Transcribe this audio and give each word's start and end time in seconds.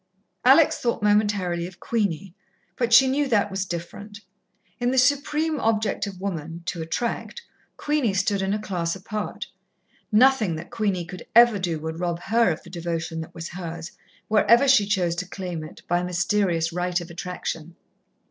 Alex 0.43 0.79
thought 0.79 1.03
momentarily 1.03 1.67
of 1.67 1.79
Queenie, 1.79 2.33
but 2.75 2.91
she 2.91 3.05
knew 3.07 3.27
that 3.27 3.51
was 3.51 3.65
different. 3.67 4.21
In 4.79 4.89
the 4.89 4.97
supreme 4.97 5.59
object 5.59 6.07
of 6.07 6.19
woman, 6.19 6.63
to 6.65 6.81
attract, 6.81 7.43
Queenie 7.77 8.15
stood 8.15 8.41
in 8.41 8.51
a 8.51 8.57
class 8.57 8.95
apart. 8.95 9.45
Nothing 10.11 10.55
that 10.55 10.71
Queenie 10.71 11.05
could 11.05 11.27
ever 11.35 11.59
do 11.59 11.79
would 11.81 11.93
ever 11.97 12.01
rob 12.03 12.19
her 12.21 12.49
of 12.49 12.63
the 12.63 12.69
devotion 12.71 13.21
that 13.21 13.35
was 13.35 13.49
hers, 13.49 13.91
wherever 14.27 14.67
she 14.67 14.87
chose 14.87 15.13
to 15.17 15.27
claim 15.29 15.63
it, 15.63 15.83
by 15.87 16.01
mysterious 16.01 16.73
right 16.73 16.99
of 16.99 17.11
attraction. 17.11 17.75